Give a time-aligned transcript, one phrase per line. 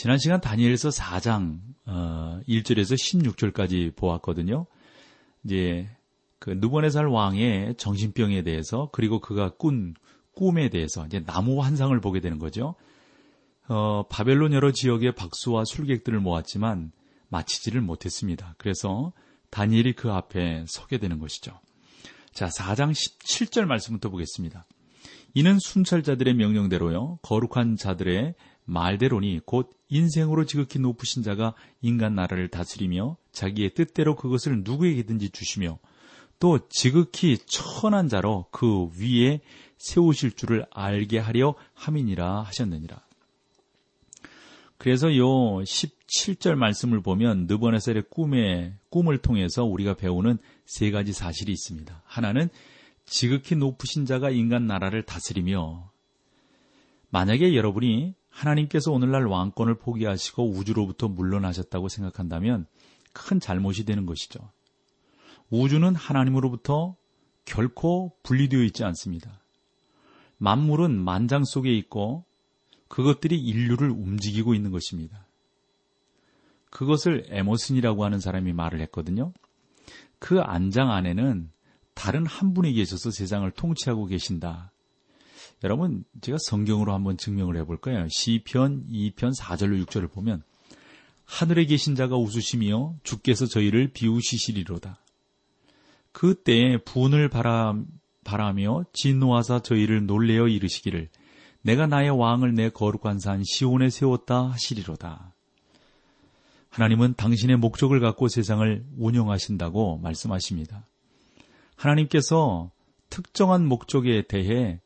[0.00, 4.64] 지난 시간 다니엘서 4장 어, 1절에서 16절까지 보았거든요.
[5.44, 5.90] 이제
[6.38, 9.92] 그 누번네살 왕의 정신병에 대해서 그리고 그가 꾼
[10.34, 12.76] 꿈에 대해서 이제 나무 환상을 보게 되는 거죠.
[13.68, 16.92] 어, 바벨론 여러 지역의 박수와 술객들을 모았지만
[17.28, 18.54] 마치지를 못했습니다.
[18.56, 19.12] 그래서
[19.50, 21.60] 다니엘이 그 앞에 서게 되는 것이죠.
[22.32, 24.64] 자, 4장 17절 말씀부터 보겠습니다.
[25.34, 28.34] 이는 순찰자들의 명령대로요, 거룩한 자들의
[28.70, 35.78] 말대로니 곧 인생으로 지극히 높으신 자가 인간 나라를 다스리며 자기의 뜻대로 그것을 누구에게든지 주시며
[36.38, 39.40] 또 지극히 천한 자로 그 위에
[39.76, 43.02] 세우실 줄을 알게 하려 함이니라 하셨느니라.
[44.78, 52.02] 그래서 요 17절 말씀을 보면 느버네셀의 꿈의 꿈을 통해서 우리가 배우는 세 가지 사실이 있습니다.
[52.06, 52.48] 하나는
[53.04, 55.90] 지극히 높으신 자가 인간 나라를 다스리며
[57.10, 62.66] 만약에 여러분이 하나님께서 오늘날 왕권을 포기하시고 우주로부터 물러나셨다고 생각한다면
[63.12, 64.50] 큰 잘못이 되는 것이죠.
[65.50, 66.96] 우주는 하나님으로부터
[67.44, 69.40] 결코 분리되어 있지 않습니다.
[70.38, 72.24] 만물은 만장 속에 있고
[72.88, 75.26] 그것들이 인류를 움직이고 있는 것입니다.
[76.70, 79.32] 그것을 에머슨이라고 하는 사람이 말을 했거든요.
[80.18, 81.50] 그 안장 안에는
[81.94, 84.69] 다른 한 분이 계셔서 세상을 통치하고 계신다.
[85.62, 88.06] 여러분, 제가 성경으로 한번 증명을 해볼 거예요.
[88.08, 90.42] 시편 2편 4절로 6절을 보면
[91.26, 94.98] 하늘에 계신 자가 웃으시며 주께서 저희를 비우시시리로다.
[96.12, 97.74] 그때에 분을 바라,
[98.24, 101.08] 바라며 진노하사 저희를 놀래어 이르시기를
[101.62, 105.34] 내가 나의 왕을 내 거룩한 산 시온에 세웠다 하시리로다.
[106.70, 110.86] 하나님은 당신의 목적을 갖고 세상을 운영하신다고 말씀하십니다.
[111.76, 112.70] 하나님께서
[113.10, 114.80] 특정한 목적에 대해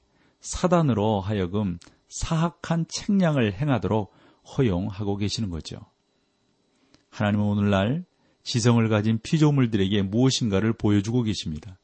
[0.44, 1.78] 사단으로 하여금
[2.08, 4.12] 사악한 책량을 행하도록
[4.56, 5.78] 허용하고 계시는 거죠.
[7.10, 8.04] 하나님은 오늘날
[8.42, 11.78] 지성을 가진 피조물들에게 무엇인가를 보여주고 계십니다.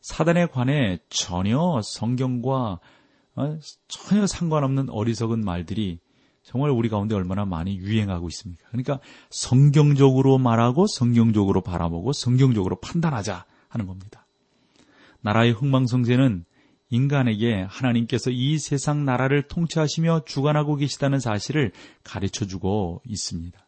[0.00, 2.80] 사단에 관해 전혀 성경과
[3.36, 6.00] 어, 전혀 상관없는 어리석은 말들이
[6.42, 8.64] 정말 우리 가운데 얼마나 많이 유행하고 있습니까?
[8.70, 8.98] 그러니까
[9.30, 14.26] 성경적으로 말하고 성경적으로 바라보고 성경적으로 판단하자 하는 겁니다.
[15.20, 16.44] 나라의 흥망성쇠는
[16.90, 21.72] 인간에게 하나님께서 이 세상 나라를 통치하시며 주관하고 계시다는 사실을
[22.02, 23.58] 가르쳐 주고 있습니다.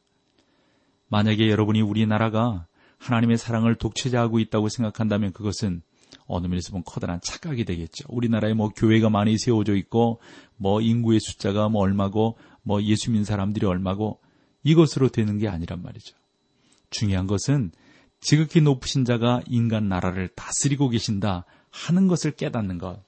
[1.08, 2.66] 만약에 여러분이 우리나라가
[2.98, 5.82] 하나님의 사랑을 독취자하고 있다고 생각한다면 그것은
[6.26, 8.04] 어느 면에서 보면 커다란 착각이 되겠죠.
[8.08, 10.20] 우리나라에 뭐 교회가 많이 세워져 있고
[10.56, 14.20] 뭐 인구의 숫자가 뭐 얼마고 뭐 예수 믿는 사람들이 얼마고
[14.62, 16.16] 이것으로 되는 게 아니란 말이죠.
[16.90, 17.72] 중요한 것은
[18.20, 23.02] 지극히 높으신 자가 인간 나라를 다스리고 계신다 하는 것을 깨닫는 것.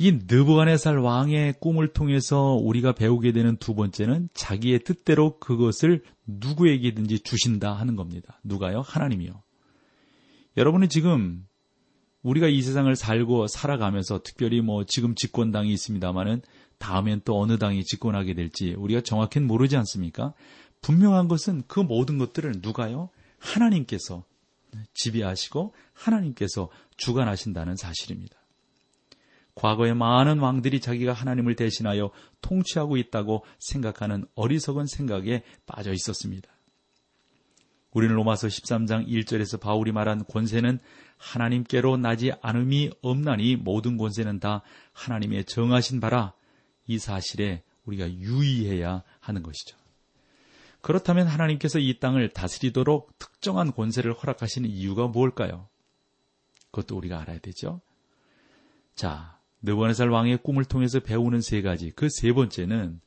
[0.00, 7.72] 이 느부갓네살 왕의 꿈을 통해서 우리가 배우게 되는 두 번째는 자기의 뜻대로 그것을 누구에게든지 주신다
[7.72, 8.40] 하는 겁니다.
[8.44, 8.80] 누가요?
[8.80, 9.42] 하나님이요.
[10.56, 11.44] 여러분은 지금
[12.22, 16.42] 우리가 이 세상을 살고 살아가면서 특별히 뭐 지금 집권당이 있습니다마는
[16.78, 20.32] 다음엔 또 어느 당이 집권하게 될지 우리가 정확히는 모르지 않습니까?
[20.80, 23.10] 분명한 것은 그 모든 것들을 누가요?
[23.40, 24.24] 하나님께서
[24.94, 28.36] 지배하시고 하나님께서 주관하신다는 사실입니다.
[29.58, 32.10] 과거에 많은 왕들이 자기가 하나님을 대신하여
[32.40, 36.48] 통치하고 있다고 생각하는 어리석은 생각에 빠져 있었습니다.
[37.92, 40.78] 우리는 로마서 13장 1절에서 바울이 말한 권세는
[41.16, 44.62] 하나님께로 나지 않음이 없나니 모든 권세는 다
[44.92, 46.34] 하나님의 정하신 바라
[46.86, 49.76] 이 사실에 우리가 유의해야 하는 것이죠.
[50.80, 55.68] 그렇다면 하나님께서 이 땅을 다스리도록 특정한 권세를 허락하시는 이유가 무엇일까요?
[56.70, 57.80] 그것도 우리가 알아야 되죠.
[58.94, 61.90] 자, 느부갓네살 왕의 꿈을 통해서 배우는 세 가지.
[61.90, 63.00] 그 세 번째는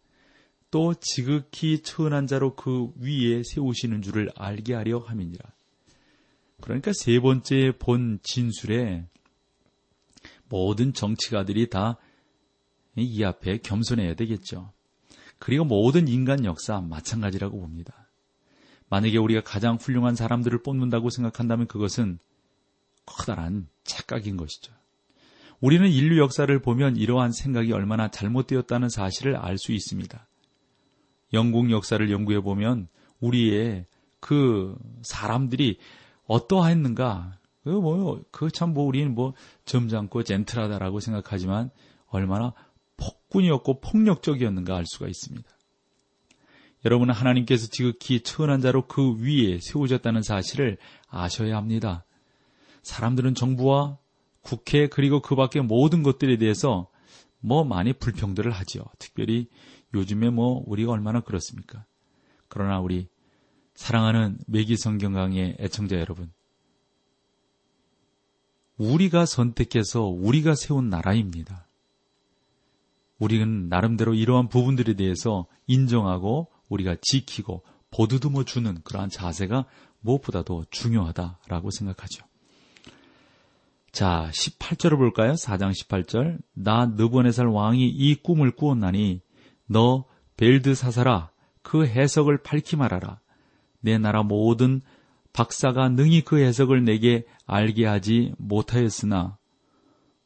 [0.69, 5.43] 또 지극히 천한 자로 그 위에 세우시는 줄을 알게 하려 함이니라.
[6.61, 9.05] 그러니까 세 번째 본 진술에
[10.49, 11.97] 모든 정치가들이 다
[12.95, 14.73] 이 앞에 겸손해야 되겠죠.
[15.39, 18.09] 그리고 모든 인간 역사 마찬가지라고 봅니다.
[18.89, 22.19] 만약에 우리가 가장 훌륭한 사람들을 뽑는다고 생각한다면 그것은
[23.05, 24.73] 커다란 착각인 것이죠.
[25.61, 30.27] 우리는 인류 역사를 보면 이러한 생각이 얼마나 잘못되었다는 사실을 알 수 있습니다.
[31.33, 32.87] 영국 역사를 연구해 보면
[33.19, 33.85] 우리의
[34.19, 35.77] 그 사람들이
[36.25, 39.33] 어떠했는가 그 뭐요 그참 뭐 우리는 뭐
[39.65, 41.69] 점잖고 젠틀하다라고 생각하지만
[42.07, 42.53] 얼마나
[42.97, 45.47] 폭군이었고 폭력적이었는가 알 수가 있습니다.
[46.85, 52.03] 여러분은 하나님께서 지극히 천한 자로 그 위에 세우셨다는 사실을 아셔야 합니다.
[52.81, 53.99] 사람들은 정부와
[54.41, 56.89] 국회 그리고 그 밖의 모든 것들에 대해서
[57.39, 58.83] 뭐 많이 불평들을 하지요.
[58.99, 59.47] 특별히
[59.93, 61.85] 요즘에 뭐 우리가 얼마나 그렇습니까?
[62.47, 63.07] 그러나 우리
[63.73, 66.31] 사랑하는 매기 성경 강의 애청자 여러분,
[68.77, 71.67] 우리가 선택해서 우리가 세운 나라입니다.
[73.19, 79.65] 우리는 나름대로 이러한 부분들에 대해서 인정하고 우리가 지키고 보드듬어 주는 그러한 자세가
[79.99, 82.25] 무엇보다도 중요하다라고 생각하죠.
[83.91, 85.33] 자, 18절을 볼까요?
[85.33, 86.39] 4장 18절.
[86.53, 89.21] 나 느부네살 왕이 이 꿈을 꾸었나니
[89.67, 90.05] 너
[90.37, 93.19] 벨드사사라 그 해석을 밝히 말하라.
[93.81, 94.81] 내 나라 모든
[95.33, 99.37] 박사가 능히 그 해석을 내게 알게 하지 못하였으나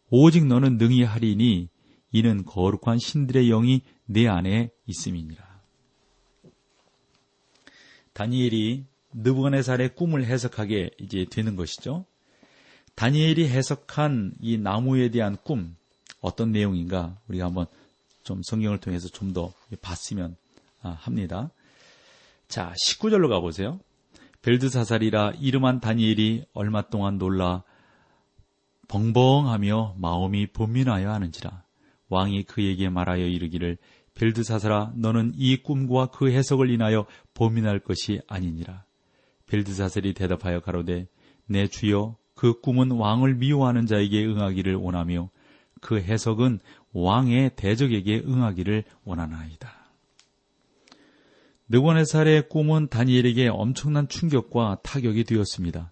[0.10, 1.70] 오직 너는 능히 하리니
[2.12, 5.44] 이는 거룩한 신들의 영이 내 안에 있음이니라.
[8.14, 12.06] 다니엘이 느부갓네살의 꿈을 해석하게 이제 되는 것이죠.
[12.96, 15.76] 다니엘이 해석한 이 나무에 대한 꿈
[16.22, 17.68] 어떤 내용인가 우리가 한번
[18.24, 20.36] 좀 성경을 통해서 좀 더 봤으면
[20.82, 21.50] 아, 합니다.
[22.48, 23.80] 자, 19절로 가보세요.
[24.42, 27.64] 벨드사살이라 이름한 다니엘이 얼마 동안 놀라
[28.88, 31.64] 벙벙하며 마음이 본민하여 하는지라
[32.10, 33.78] 왕이 그에게 말하여 이르기를
[34.14, 38.86] 벨드사살아 너는 이 꿈과 그 해석을 인하여 보민할 것이 아니니라.
[39.48, 41.08] 벨드사살이 대답하여 가로되
[41.48, 45.30] 내 주여 그 꿈은 왕을 미워하는 자에게 응하기를 원하며
[45.82, 46.60] 그 해석은
[46.94, 49.74] 왕의 대적에게 응하기를 원하나이다.
[51.68, 55.92] 느고네살의 꿈은 다니엘에게 엄청난 충격과 타격이 되었습니다.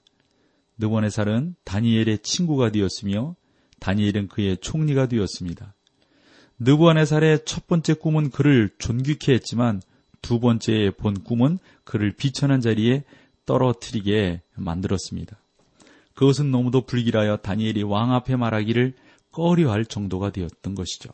[0.77, 3.35] 느고네살은 다니엘의 친구가 되었으며
[3.79, 5.73] 다니엘은 그의 총리가 되었습니다.
[6.59, 9.81] 느부갓네살의 첫 번째 꿈은 그를 존귀케 했지만
[10.21, 13.03] 두 번째의 본 꿈은 그를 비천한 자리에
[13.45, 15.37] 떨어뜨리게 만들었습니다.
[16.13, 18.93] 그것은 너무도 불길하여 다니엘이 왕 앞에 말하기를
[19.31, 21.09] 꺼려할 정도가 되었던 것이죠.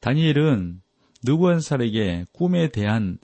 [0.00, 0.82] 다니엘은
[1.24, 3.18] 느부갓네살에게 꿈에 대한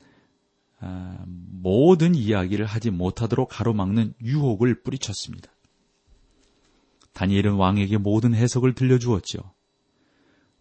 [0.80, 5.48] 아, 모든 이야기를 하지 못하도록 가로막는 유혹을 뿌리쳤습니다.
[7.12, 9.38] 다니엘은 왕에게 모든 해석을 들려주었죠.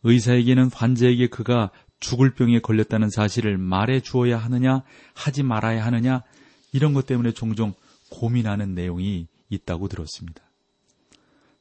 [0.04, 6.24] 의사에게는 환자에게 그가 죽을 병에 걸렸다는 사실을 말해 주어야 하느냐, 하지 말아야 하느냐,
[6.72, 7.74] 이런 것 때문에 종종
[8.10, 10.42] 고민하는 내용이 있다고 들었습니다.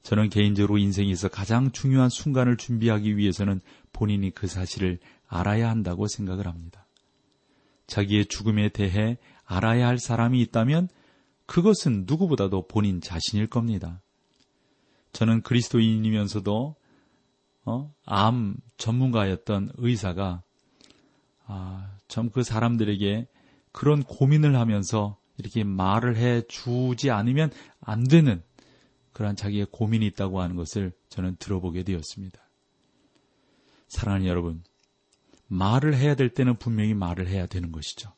[0.03, 3.61] 저는 개인적으로 인생에서 가장 중요한 순간을 준비하기 위해서는
[3.93, 4.99] 본인이 그 사실을
[5.29, 6.87] 알아야 한다고 생각을 합니다.
[7.87, 10.89] 자기의 죽음에 대해 알아야 할 사람이 있다면
[11.45, 14.01] 그것은 누구보다도 본인 자신일 겁니다.
[15.13, 16.77] 저는 그리스도인이면서도
[17.65, 17.95] 어?
[18.07, 20.43] 암 전문가였던 의사가
[21.47, 23.27] 아, 참 그 사람들에게
[23.73, 27.51] 그런 고민을 하면서 이렇게 말을 해 주지 않으면
[27.81, 28.43] 안 되는
[29.13, 32.41] 그러한 자기의 고민이 있다고 하는 것을 저는 들어보게 되었습니다.
[33.89, 34.63] 사랑하는 여러분,
[35.49, 38.13] 말을 해야 될 때는 분명히 말을 해야 되는 것이죠.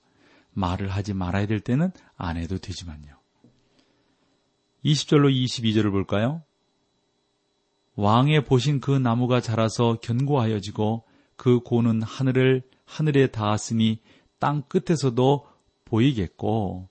[0.50, 3.16] 말을 하지 말아야 될 때는 안 해도 되지만요.
[4.84, 6.42] 20절로 22절을 볼까요?
[7.94, 11.04] 왕의 보신 그 나무가 자라서 견고하여지고
[11.36, 14.00] 그 고는 하늘을 하늘에 닿았으니
[14.38, 15.46] 땅 끝에서도
[15.84, 16.88] 보이겠고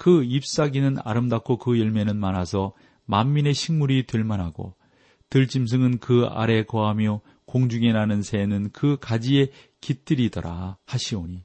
[0.00, 2.72] 그 잎사귀는 아름답고 그 열매는 많아서
[3.04, 4.74] 만민의 식물이 될 만하고
[5.28, 9.48] 들짐승은 그 아래 거하며 공중에 나는 새는 그 가지에
[9.82, 11.42] 깃들이더라 하시오니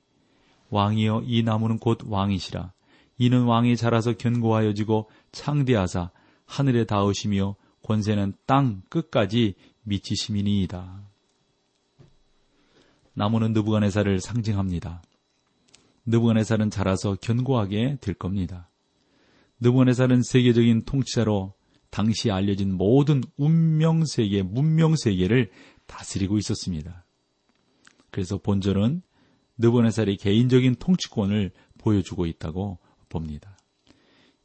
[0.70, 2.72] 왕이여 이 나무는 곧 왕이시라
[3.18, 6.12] 이는 왕이 자라서 견고하여지고 창대하사
[6.46, 11.02] 하늘에 닿으시며 권세는 땅 끝까지 미치심이니이다.
[13.16, 15.02] 나무는 느부갓네살을 상징합니다.
[16.06, 18.70] 느부갓네살은 자라서 견고하게 될 겁니다.
[19.60, 21.54] 느부갓네살은 세계적인 통치자로
[21.90, 25.50] 당시 알려진 모든 운명 세계, 문명 세계를
[25.88, 27.06] 다스리고 있었습니다.
[28.12, 29.02] 그래서 본절은
[29.58, 33.58] 느부갓네살의 개인적인 통치권을 보여주고 있다고 봅니다.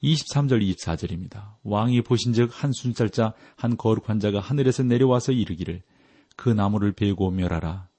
[0.02, 1.56] 23절 24절입니다.
[1.62, 5.82] 왕이 보신즉 한 순살자 한 거룩한 자가 하늘에서 내려와서 이르기를
[6.36, 7.89] 그 나무를 베고 멸하라.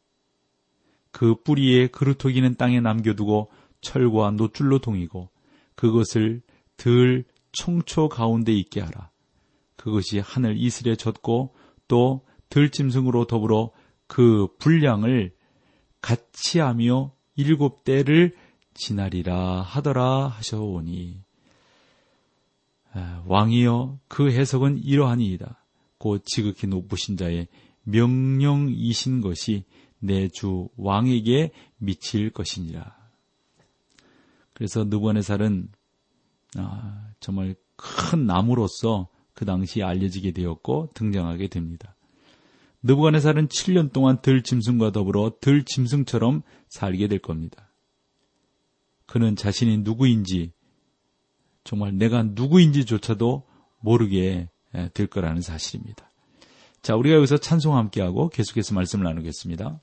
[1.12, 3.52] 그 뿌리에 그루터기는 땅에 남겨두고
[3.82, 5.30] 철과 노줄로 동이고
[5.76, 6.42] 그것을
[6.78, 9.10] 들 총초 가운데 있게 하라.
[9.76, 11.56] 그것이 하늘 이슬에 젖고
[11.88, 13.72] 또 들짐승으로 더불어
[14.08, 15.34] 그 분량을
[16.02, 18.36] 같이 하며 일곱 때를
[18.74, 21.24] 지나리라 하더라 하셔오니
[22.94, 25.66] 아, 왕이여 그 해석은 이러하니이다.
[25.98, 27.48] 곧 지극히 높으신 자의
[27.84, 29.64] 명령이신 것이
[30.02, 32.96] 내 주 왕에게 미칠 것이니라.
[34.54, 35.70] 그래서 느부갓네살은
[36.58, 41.96] 아, 정말 큰 나무로서 그 당시 알려지게 되었고 등장하게 됩니다.
[42.84, 47.70] 느부갓네살은 7년 동안 들짐승과 더불어 들짐승처럼 살게 될 겁니다.
[49.06, 50.52] 그는 자신이 누구인지
[51.64, 53.48] 정말 내가 누구인지조차도
[53.80, 54.50] 모르게
[54.94, 56.10] 될 거라는 사실입니다.
[56.82, 59.80] 자, 우리가 여기서 찬송 함께하고 계속해서 말씀을 나누겠습니다.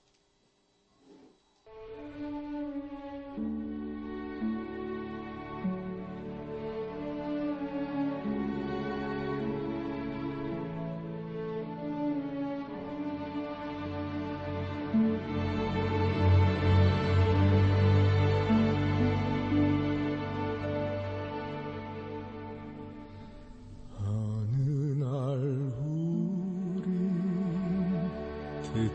[28.75, 28.93] 사랑의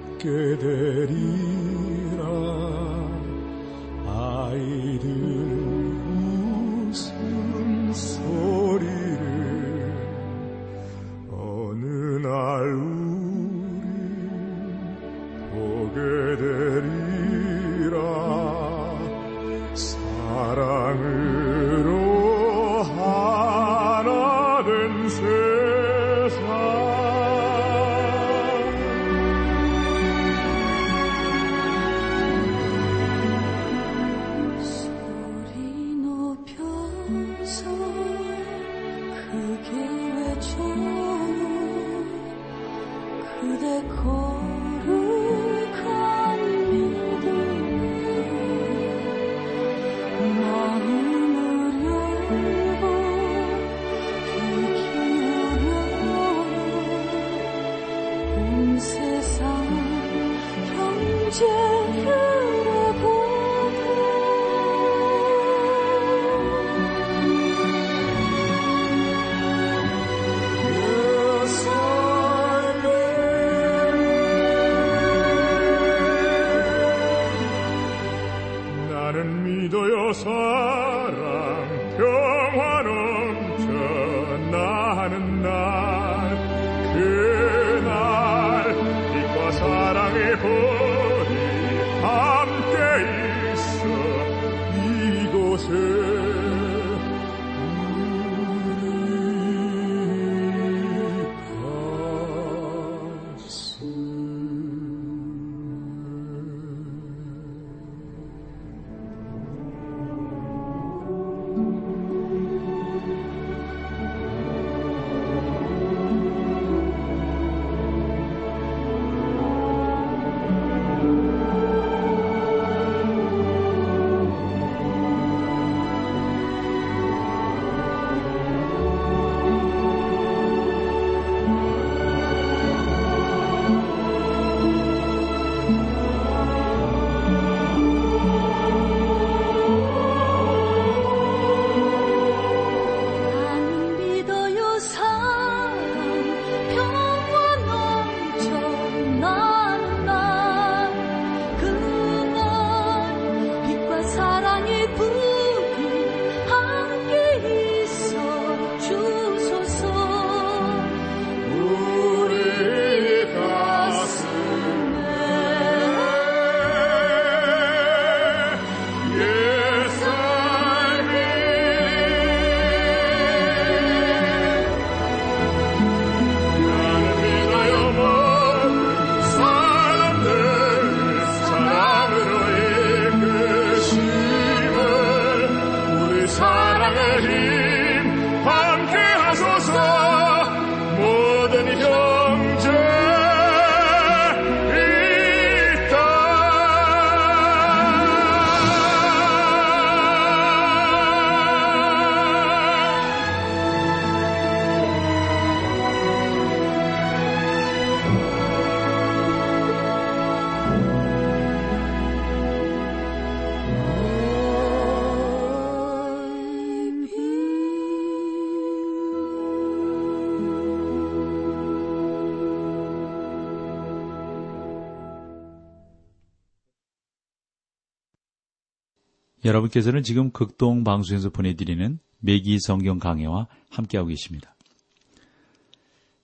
[229.54, 234.56] 여러분께서는 지금 극동 방송에서 보내드리는 매기 성경 강해와 함께하고 계십니다.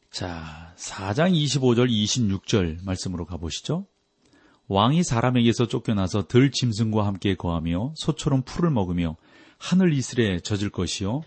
[0.10, 3.86] 자, 4장 25절 26절 말씀으로 가보시죠.
[4.68, 9.16] 왕이 사람에게서 쫓겨나서 들 짐승과 함께 거하며 소처럼 풀을 먹으며
[9.58, 11.22] 하늘 이슬에 젖을 것이요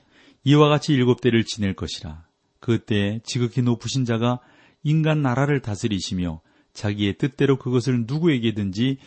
[0.44, 2.24] 이와 같이 일곱 대를 지낼 것이라.
[2.58, 4.40] 그때 지극히 높으신 자가
[4.82, 6.40] 인간 나라를 다스리시며
[6.72, 8.98] 자기의 뜻대로 그것을 누구에게든지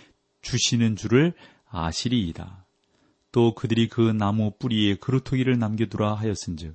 [0.42, 1.34] 주시는 줄을
[1.70, 2.65] 아시리이다.
[3.36, 6.74] 또 그들이 그 나무 뿌리에 그루터기를 남겨두라 하였은즉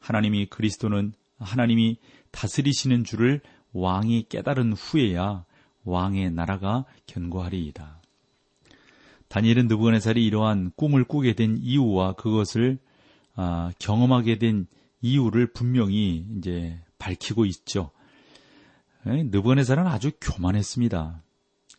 [0.00, 1.96] 하나님이 그리스도는 하나님이
[2.30, 3.40] 다스리시는 줄을
[3.72, 5.46] 왕이 깨달은 후에야
[5.84, 8.02] 왕의 나라가 견고하리이다.
[9.28, 12.78] 다니엘은 느부갓네살이 이러한 꿈을 꾸게 된 이유와 그것을
[13.34, 14.66] 아, 경험하게 된
[15.00, 17.92] 이유를 분명히 이제 밝히고 있죠.
[19.06, 21.22] 느부갓네살은 아주 교만했습니다.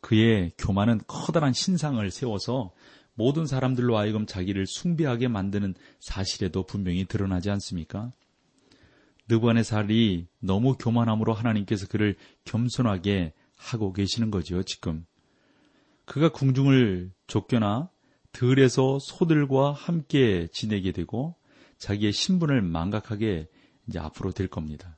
[0.02, 2.72] 그의 교만은 커다란 신상을 세워서
[3.20, 8.14] 모든 사람들로 하여금 자기를 숭배하게 만드는 사실에도 분명히 드러나지 않습니까?
[9.28, 15.06] 느부안의 살이 너무 교만함으로 하나님께서 그를 겸손하게 하고 계시는 거죠, 지금.
[16.06, 17.90] 그가 궁중을 쫓겨나
[18.32, 21.36] 들에서 소들과 함께 지내게 되고
[21.78, 23.50] 자기의 신분을 망각하게
[23.90, 24.98] 이제 앞으로 될 겁니다.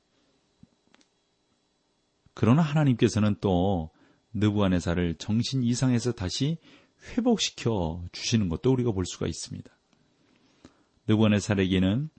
[2.35, 3.89] 그러나 하나님께서는 또
[4.33, 6.59] 느부안의살을 정신 이상에서 다시
[7.03, 9.69] 회복시켜 주시는 것도 우리가 볼 수가 있습니다.
[11.07, 12.09] 느부갓네살에게는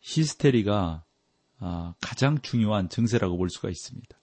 [0.00, 1.04] 히스테리가
[1.58, 4.18] 아, 가장 중요한 증세라고 볼 수가 있습니다.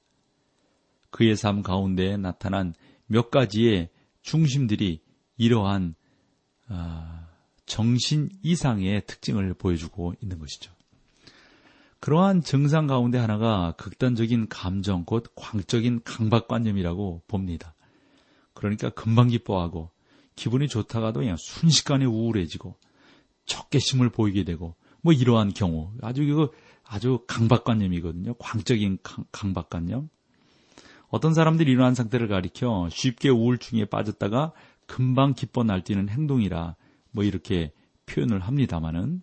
[1.10, 2.74] 그의 삶 가운데 나타난
[3.08, 3.90] 몇 가지의
[4.22, 5.02] 중심들이
[5.38, 5.96] 이러한
[6.68, 7.28] 아,
[7.66, 10.72] 정신 이상의 특징을 보여주고 있는 것이죠.
[12.00, 17.76] 그러한 증상 가운데 하나가 극단적인 감정, 곧 광적인 강박관념이라고 봅니다.
[18.54, 19.92] 그러니까 금방 기뻐하고
[20.42, 22.76] 기분이 좋다가도 그냥 순식간에 우울해지고
[23.46, 26.52] 적개심을 보이게 되고 뭐 이러한 경우 아주 이거
[26.84, 28.34] 아주 강박관념이거든요.
[28.40, 30.10] 광적인 강, 박관념
[31.10, 34.54] 어떤 사람들이 이러한 상태를 가리켜 쉽게 우울증에 빠졌다가
[34.88, 36.76] 금방 기뻐 날뛰는 행동이라
[37.12, 37.72] 뭐 이렇게
[38.08, 39.22] 표현을 합니다마는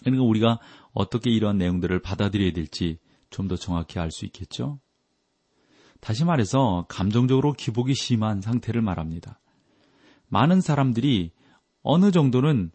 [0.00, 0.58] 그러니까 우리가
[0.92, 2.98] 어떻게 이러한 내용들을 받아들여야 될지
[3.30, 4.78] 좀 더 정확히 알 수 있겠죠.
[6.00, 9.40] 다시 말해서 감정적으로 기복이 심한 상태를 말합니다.
[10.28, 11.32] 많은 사람들이
[11.82, 12.70] 어느 정도는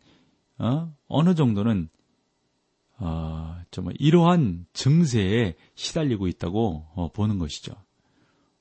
[0.58, 1.90] 어, 어느 정도는
[2.98, 7.74] 어, 좀 이러한 증세에 시달리고 있다고 어, 보는 것이죠.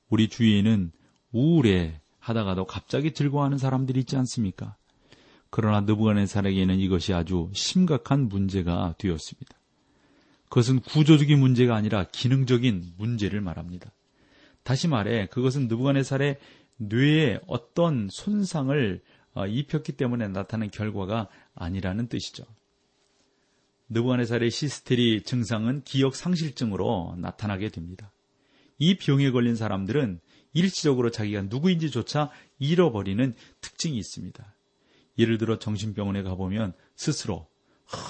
[0.09, 0.91] 우리 주위에는
[1.31, 4.75] 우울해 하다가도 갑자기 즐거워하는 사람들이 있지 않습니까?
[5.49, 9.57] 그러나 느부갓네살에게는 이것이 아주 심각한 문제가 되었습니다.
[10.49, 13.91] 그것은 구조적인 문제가 아니라 기능적인 문제를 말합니다.
[14.63, 16.37] 다시 말해 그것은 느부갓네살의
[16.81, 19.01] 뇌에 어떤 손상을
[19.33, 22.43] 어, 입혔기 때문에 나타난 결과가 아니라는 뜻이죠.
[23.89, 28.11] 느부갓네살의 시스테리 증상은 기억 상실증으로 나타나게 됩니다.
[28.77, 30.19] 이 병에 걸린 사람들은
[30.53, 34.55] 일시적으로 자기가 누구인지조차 잃어버리는 특징이 있습니다.
[35.19, 37.47] 예를 들어 정신병원에 가보면 스스로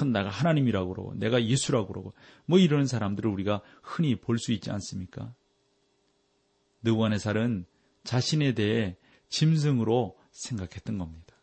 [0.06, 2.14] 내가 하나님이라고 그러고 내가 예수라고 그러고
[2.46, 5.34] 뭐 이러는 사람들을 우리가 흔히 볼 수 있지 않습니까?
[6.84, 7.66] 느부갓네살은
[8.04, 8.96] 자신에 대해
[9.30, 11.36] 짐승으로 생각했던 겁니다.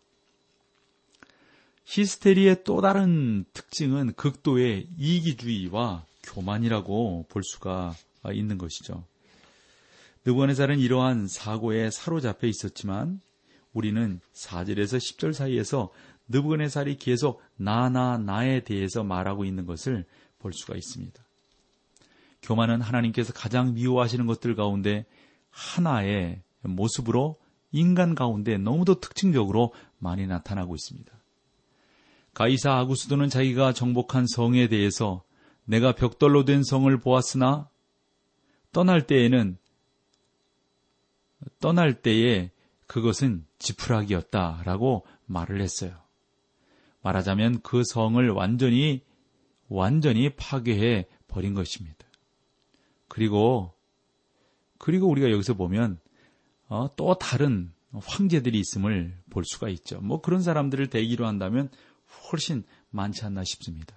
[1.85, 7.95] 히스테리의 또 다른 특징은 극도의 이기주의와 교만이라고 볼 수가
[8.33, 9.05] 있는 것이죠.
[10.27, 13.21] 느부갓네살은 이러한 사고에 사로잡혀 있었지만
[13.73, 15.91] 우리는 4절에서 10절 사이에서
[16.29, 20.05] 느부갓네살이 계속 나나 나에 대해서 말하고 있는 것을
[20.39, 21.23] 볼 수가 있습니다.
[22.43, 25.07] 교만은 하나님께서 가장 미워하시는 것들 가운데
[25.51, 27.39] 하나의 모습으로
[27.73, 31.13] 인간 가운데 너무도 특징적으로 많이 나타나고 있습니다.
[32.35, 35.25] 가이사 아구스도는 자기가 정복한 성에 대해서
[35.65, 37.69] 내가 벽돌로 된 성을 보았으나
[38.73, 39.59] 떠날 때에는
[41.61, 42.51] 떠날 때에
[42.87, 45.97] 그것은 지푸라기였다라고 말을 했어요.
[47.03, 49.05] 말하자면 그 성을 완전히
[49.69, 52.07] 완전히 파괴해 버린 것입니다.
[53.09, 53.75] 그리고
[54.79, 56.01] 그리고 우리가 여기서 보면
[56.69, 60.01] 어, 또 다른 황제들이 있음을 볼 수가 있죠.
[60.01, 61.71] 뭐 그런 사람들을 대기로 한다면
[62.31, 63.97] 훨씬 많지 않나 싶습니다.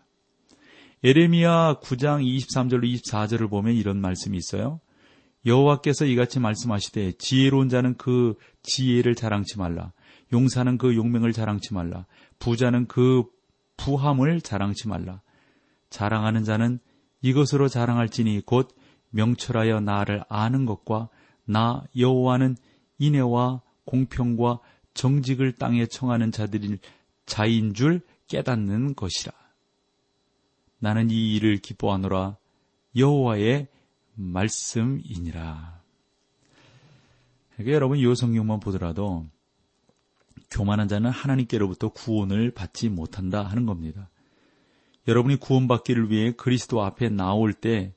[1.03, 4.79] 에레미야 9장 23절로 24절을 보면 이런 말씀이 있어요.
[5.45, 9.91] 여호와께서 이같이 말씀하시되 지혜로운 자는 그 지혜를 자랑치 말라.
[10.31, 12.05] 용사는 그 용맹을 자랑치 말라.
[12.37, 13.23] 부자는 그
[13.77, 15.21] 부함을 자랑치 말라.
[15.89, 16.79] 자랑하는 자는
[17.21, 18.69] 이것으로 자랑할지니 곧
[19.09, 21.09] 명철하여 나를 아는 것과
[21.45, 22.57] 나 여호와는
[22.99, 24.59] 인애와 공평과
[24.93, 26.79] 정직을 땅에 청하는 자들일
[27.25, 29.33] 자인 줄 깨닫는 것이라.
[30.79, 32.37] 나는 이 일을 기뻐하노라
[32.95, 33.67] 여호와의
[34.15, 35.81] 말씀이니라.
[37.53, 39.27] 그러니까 여러분 이 성경만 보더라도
[40.49, 44.09] 교만한 자는 하나님께로부터 구원을 받지 못한다 하는 겁니다.
[45.07, 47.93] 여러분이 구원받기를 위해 그리스도 앞에 나올 때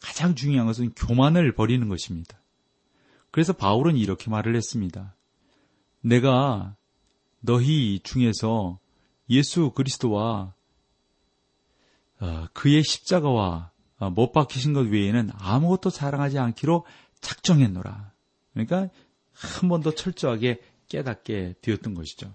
[0.00, 2.39] 가장 중요한 것은 교만을 버리는 것입니다.
[3.30, 5.14] 그래서 바울은 이렇게 말을 했습니다.
[6.00, 6.76] 내가
[7.40, 8.78] 너희 중에서
[9.28, 10.54] 예수 그리스도와
[12.20, 16.84] 어, 그의 십자가와 어, 못 박히신 것 외에는 아무것도 자랑하지 않기로
[17.20, 18.12] 작정했노라.
[18.52, 18.88] 그러니까
[19.32, 22.34] 한 번 더 철저하게 깨닫게 되었던 것이죠.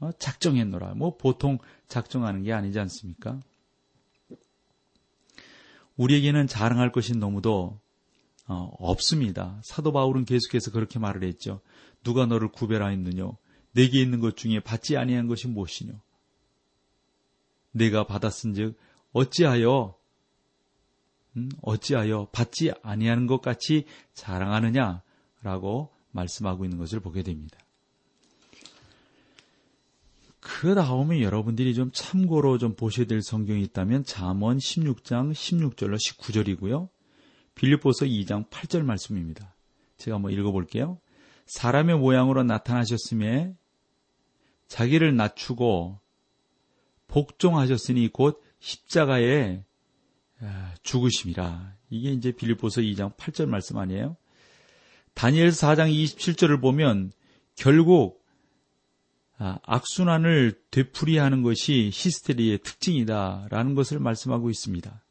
[0.00, 0.94] 어, 작정했노라.
[0.94, 3.40] 뭐 보통 작정하는 게 아니지 않습니까?
[5.96, 7.80] 우리에게는 자랑할 것이 너무도
[8.46, 9.60] 어, 없습니다.
[9.62, 11.60] 사도 바울은 계속해서 그렇게 말을 했죠.
[12.02, 13.36] 누가 너를 구별하였느뇨?
[13.72, 15.94] 내게 있는 것 중에 받지 아니한 것이 무엇이뇨?
[17.72, 18.76] 내가 받았은즉
[19.12, 19.96] 어찌하여
[21.36, 27.58] 음, 어찌하여 받지 아니하는 것 같이 자랑하느냐라고 말씀하고 있는 것을 보게 됩니다.
[30.38, 36.88] 그 다음에 여러분들이 좀 참고로 좀 보셔야 될 성경이 있다면 잠언 16장 16절로 19절이고요.
[37.54, 39.54] 빌립보서 2장 8절 말씀입니다.
[39.96, 40.98] 제가 한번 읽어볼게요.
[41.46, 43.54] 사람의 모양으로 나타나셨음에
[44.66, 45.98] 자기를 낮추고
[47.06, 49.62] 복종하셨으니 곧 십자가에
[50.40, 51.76] 아, 죽으심이라.
[51.90, 54.16] 이게 이제 빌립보서 2장 8절 말씀 아니에요?
[55.14, 57.12] 다니엘 4장 27절을 보면
[57.54, 58.24] 결국
[59.38, 65.03] 아, 악순환을 되풀이하는 것이 히스테리의 특징이다라는 것을 말씀하고 있습니다.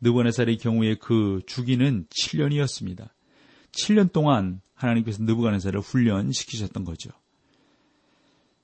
[0.00, 3.10] 느부갓네살의 경우에 그 주기는 7년이었습니다.
[3.72, 7.10] 7년 동안 하나님께서 느부갓네살을 훈련시키셨던 거죠.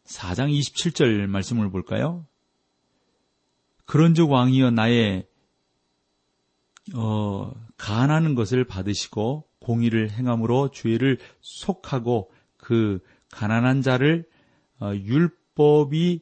[0.04, 2.26] 4장 27절 말씀을 볼까요?
[3.84, 5.26] 그런즉 왕이여 나의
[6.94, 14.24] 어, 간하는 것을 받으시고 공의를 행함으로 죄를 속하고 그 가난한 자를
[14.80, 16.20] 어, 율법이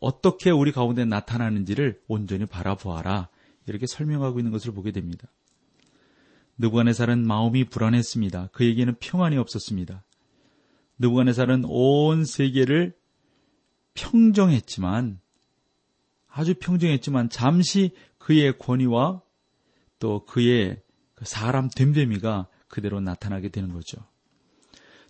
[0.00, 3.28] 어떻게 우리 가운데 나타나는지를 온전히 바라보아라.
[3.66, 5.28] 이렇게 설명하고 있는 것을 보게 됩니다.
[6.58, 8.48] 느부갓네살은 마음이 불안했습니다.
[8.52, 10.04] 그에게는 평안이 없었습니다.
[10.98, 12.94] 느부갓네살은 온 세계를
[13.94, 15.20] 평정했지만
[16.28, 19.22] 아주 평정했지만 잠시 그의 권위와
[19.98, 20.82] 또 그의
[21.14, 23.98] 그 사람 됨됨이가 그대로 나타나게 되는 거죠.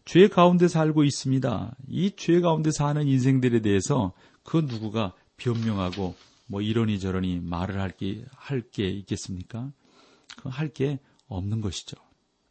[0.04, 1.76] 죄 가운데 살고 있습니다.
[1.88, 6.14] 이 죄 가운데 사는 인생들에 대해서 그 누구가 변명하고
[6.50, 9.70] 뭐 이러니 저러니 말을 할 게, 할 게 있겠습니까?
[10.36, 11.96] 그 할 게 없는 것이죠.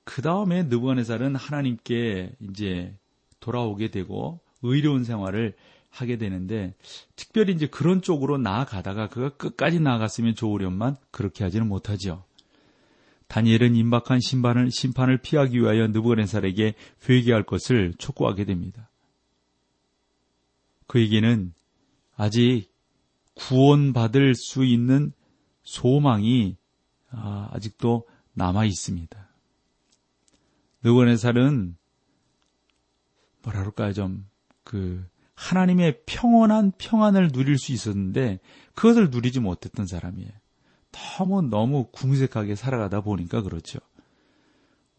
[0.06, 2.96] 그 다음에 느부갓네살은 하나님께 이제
[3.42, 5.54] 돌아오게 되고 의로운 생활을
[5.90, 6.76] 하게 되는데
[7.18, 12.24] 특별히 이제 그런 쪽으로 나아가다가 그가 끝까지 나아갔으면 좋으련만 그렇게 하지는 못하죠.
[13.28, 16.74] 다니엘은 임박한 심판을, 심판을 피하기 위하여 느부갓네살에게
[17.08, 18.90] 회개할 것을 촉구하게 됩니다.
[20.88, 21.54] 그에게는
[22.16, 22.69] 아직
[23.39, 25.13] 구원받을 수 있는
[25.63, 26.58] 소망이
[27.12, 29.30] 아, 아직도 남아 있습니다.
[30.84, 31.75] 느부갓네살은
[33.43, 33.93] 뭐라 그럴까요?
[33.93, 34.30] 좀
[34.69, 38.39] 그 하나님의 평온한 평안을 누릴 수 있었는데
[38.75, 40.30] 그것을 누리지 못했던 사람이에요.
[40.91, 43.80] 너무 너무 궁색하게 살아가다 보니까 그렇죠.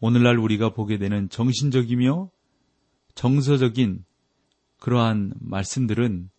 [0.01, 2.29] 오늘날 우리가 보게 되는 정신적이며
[3.15, 4.03] 정서적인
[4.81, 6.29] 그러한 말씀들은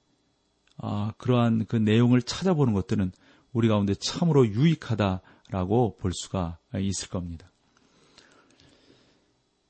[0.85, 3.13] 아, 그러한 그 내용을 찾아보는 것들은
[3.53, 7.51] 우리 가운데 참으로 유익하다라고 볼 수가 있을 겁니다.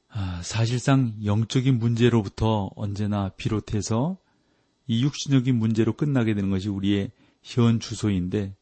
[0.09, 4.16] 아, 사실상 영적인 문제로부터 언제나 비롯해서
[4.87, 7.11] 이 육신적인 문제로 끝나게 되는 것이 우리의
[7.42, 8.57] 현 주소인데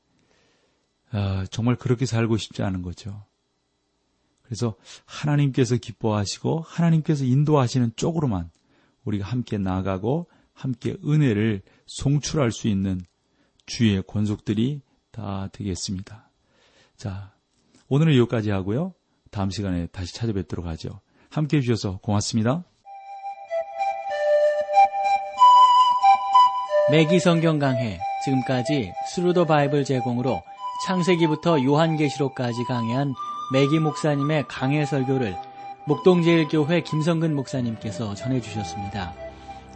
[1.13, 3.25] 아, 정말 그렇게 살고 싶지 않은 거죠.
[4.43, 8.51] 그래서 하나님께서 기뻐하시고 하나님께서 인도하시는 쪽으로만
[9.05, 10.29] 우리가 함께 나가고
[10.61, 13.01] 함께 은혜를 송출할 수 있는
[13.65, 16.31] 주의 권속들이 다 되겠습니다.
[16.97, 17.33] 자,
[17.89, 18.95] 오늘은 여기까지 하고요.
[19.31, 21.01] 다음 시간에 다시 찾아뵙도록 하죠.
[21.31, 22.65] 함께 해주셔서 고맙습니다.
[26.91, 30.43] 맥기 성경 강해 지금까지 Thru the Bible 제공으로
[30.87, 33.15] 창세기부터 요한계시록까지 강해한
[33.53, 35.37] 맥기 목사님의 강해 설교를
[35.87, 39.30] 목동제일교회 김성근 목사님께서 전해주셨습니다.